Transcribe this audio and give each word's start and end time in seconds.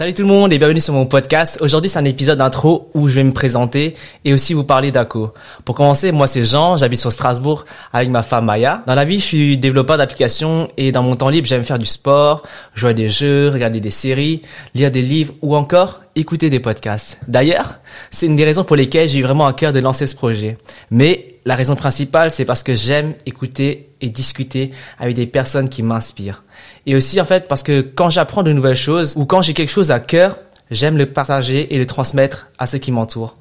Salut 0.00 0.14
tout 0.14 0.22
le 0.22 0.28
monde 0.28 0.50
et 0.50 0.56
bienvenue 0.56 0.80
sur 0.80 0.94
mon 0.94 1.04
podcast. 1.04 1.58
Aujourd'hui, 1.60 1.90
c'est 1.90 1.98
un 1.98 2.06
épisode 2.06 2.38
d'intro 2.38 2.90
où 2.94 3.06
je 3.06 3.16
vais 3.16 3.22
me 3.22 3.34
présenter 3.34 3.94
et 4.24 4.32
aussi 4.32 4.54
vous 4.54 4.64
parler 4.64 4.90
d'ACO. 4.90 5.34
Pour 5.66 5.74
commencer, 5.74 6.10
moi 6.10 6.26
c'est 6.26 6.42
Jean, 6.42 6.78
j'habite 6.78 7.00
sur 7.00 7.12
Strasbourg 7.12 7.66
avec 7.92 8.08
ma 8.08 8.22
femme 8.22 8.46
Maya. 8.46 8.82
Dans 8.86 8.94
la 8.94 9.04
vie, 9.04 9.20
je 9.20 9.24
suis 9.26 9.58
développeur 9.58 9.98
d'applications 9.98 10.68
et 10.78 10.90
dans 10.90 11.02
mon 11.02 11.16
temps 11.16 11.28
libre, 11.28 11.46
j'aime 11.46 11.64
faire 11.64 11.78
du 11.78 11.84
sport, 11.84 12.44
jouer 12.74 12.92
à 12.92 12.94
des 12.94 13.10
jeux, 13.10 13.50
regarder 13.50 13.78
des 13.78 13.90
séries, 13.90 14.40
lire 14.74 14.90
des 14.90 15.02
livres 15.02 15.34
ou 15.42 15.54
encore 15.54 16.00
écouter 16.20 16.50
des 16.50 16.60
podcasts. 16.60 17.18
D'ailleurs, 17.26 17.80
c'est 18.10 18.26
une 18.26 18.36
des 18.36 18.44
raisons 18.44 18.64
pour 18.64 18.76
lesquelles 18.76 19.08
j'ai 19.08 19.18
eu 19.18 19.22
vraiment 19.22 19.46
à 19.46 19.52
cœur 19.52 19.72
de 19.72 19.80
lancer 19.80 20.06
ce 20.06 20.14
projet. 20.14 20.56
Mais 20.90 21.38
la 21.44 21.56
raison 21.56 21.74
principale, 21.74 22.30
c'est 22.30 22.44
parce 22.44 22.62
que 22.62 22.74
j'aime 22.74 23.14
écouter 23.26 23.90
et 24.00 24.08
discuter 24.08 24.70
avec 24.98 25.16
des 25.16 25.26
personnes 25.26 25.68
qui 25.68 25.82
m'inspirent. 25.82 26.44
Et 26.86 26.94
aussi, 26.94 27.20
en 27.20 27.24
fait, 27.24 27.48
parce 27.48 27.62
que 27.62 27.80
quand 27.80 28.10
j'apprends 28.10 28.42
de 28.42 28.52
nouvelles 28.52 28.76
choses 28.76 29.16
ou 29.16 29.24
quand 29.24 29.42
j'ai 29.42 29.54
quelque 29.54 29.70
chose 29.70 29.90
à 29.90 30.00
cœur, 30.00 30.38
j'aime 30.70 30.96
le 30.96 31.06
partager 31.06 31.74
et 31.74 31.78
le 31.78 31.86
transmettre 31.86 32.48
à 32.58 32.66
ceux 32.66 32.78
qui 32.78 32.92
m'entourent. 32.92 33.36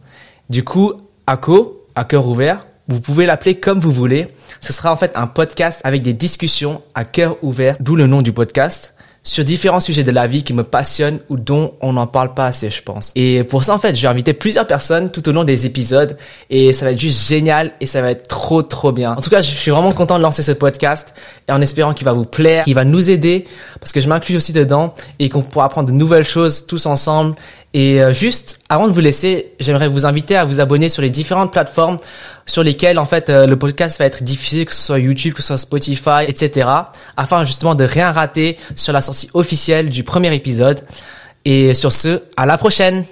Du 0.50 0.64
coup, 0.64 0.94
ACO, 1.28 1.86
à 1.96 2.06
cœur 2.06 2.28
ouvert, 2.28 2.66
vous 2.88 3.02
pouvez 3.02 3.26
l'appeler 3.26 3.56
comme 3.56 3.80
vous 3.80 3.92
voulez. 3.92 4.30
Ce 4.62 4.74
sera 4.74 4.92
en 4.92 4.98
fait 4.98 5.12
un 5.16 5.28
podcast 5.28 5.82
avec 5.84 6.02
des 6.02 6.14
discussions 6.14 6.82
à 6.96 7.06
cœur 7.06 7.38
ouvert, 7.44 7.76
d'où 7.80 7.96
le 7.96 8.08
nom 8.08 8.22
du 8.22 8.34
podcast 8.34 8.96
sur 9.30 9.46
différents 9.46 9.80
sujets 9.80 10.04
de 10.04 10.10
la 10.10 10.26
vie 10.26 10.42
qui 10.42 10.54
me 10.54 10.64
passionnent 10.64 11.20
ou 11.30 11.38
dont 11.38 11.76
on 11.82 11.94
n'en 11.94 12.08
parle 12.08 12.34
pas 12.34 12.48
assez, 12.48 12.72
je 12.72 12.82
pense. 12.82 13.12
Et 13.16 13.44
pour 13.44 13.64
ça, 13.64 13.76
en 13.76 13.78
fait, 13.78 13.96
je 13.96 14.02
vais 14.02 14.08
inviter 14.08 14.34
plusieurs 14.34 14.66
personnes 14.66 15.12
tout 15.12 15.30
au 15.30 15.32
long 15.32 15.44
des 15.44 15.68
épisodes 15.68 16.18
et 16.50 16.74
ça 16.74 16.86
va 16.86 16.94
être 16.94 17.00
juste 17.00 17.28
génial 17.28 17.72
et 17.80 17.86
ça 17.86 18.02
va 18.02 18.10
être 18.10 18.28
trop, 18.28 18.64
trop 18.64 18.92
bien. 18.92 19.12
En 19.12 19.22
tout 19.22 19.30
cas, 19.30 19.44
je 19.44 19.52
suis 19.52 19.70
vraiment 19.70 19.92
content 19.92 20.18
de 20.18 20.24
lancer 20.24 20.42
ce 20.42 20.52
podcast 20.52 21.14
et 21.48 21.52
en 21.52 21.62
espérant 21.62 21.94
qu'il 21.94 22.06
va 22.06 22.12
vous 22.14 22.26
plaire, 22.26 22.64
qu'il 22.64 22.74
va 22.74 22.86
nous 22.86 23.12
aider 23.12 23.46
parce 23.80 23.92
que 23.92 24.02
je 24.02 24.10
m'inclus 24.10 24.36
aussi 24.36 24.52
dedans 24.52 24.96
et 25.20 25.30
qu'on 25.30 25.44
pourra 25.44 25.66
apprendre 25.66 25.90
de 25.90 25.94
nouvelles 25.94 26.28
choses 26.28 26.66
tous 26.66 26.88
ensemble 26.88 27.36
et 27.76 28.02
euh, 28.02 28.14
juste, 28.14 28.59
avant 28.72 28.88
de 28.88 28.94
vous 28.94 29.00
laisser, 29.00 29.54
j'aimerais 29.60 29.88
vous 29.88 30.06
inviter 30.06 30.36
à 30.36 30.46
vous 30.46 30.60
abonner 30.60 30.90
sur 30.90 31.02
les 31.02 31.10
différentes 31.10 31.52
plateformes 31.52 31.98
sur 32.46 32.64
lesquelles 32.64 33.00
en 33.00 33.06
fait 33.06 33.30
euh, 33.30 33.48
le 33.48 33.58
podcast 33.58 33.98
va 33.98 34.06
être 34.06 34.24
diffusé, 34.24 34.66
que 34.66 34.74
ce 34.76 34.82
soit 34.84 35.00
YouTube, 35.00 35.34
que 35.34 35.42
ce 35.42 35.48
soit 35.48 35.58
Spotify, 35.58 36.26
etc. 36.28 36.70
Afin 37.18 37.46
justement 37.46 37.74
de 37.74 37.84
rien 37.84 38.12
rater 38.12 38.58
sur 38.76 38.94
la 38.94 39.02
sortie 39.02 39.30
officielle 39.34 39.90
du 39.90 40.04
premier 40.04 40.34
épisode. 40.36 40.82
Et 41.46 41.74
sur 41.74 41.92
ce, 41.92 42.22
à 42.38 42.46
la 42.46 42.58
prochaine 42.60 43.06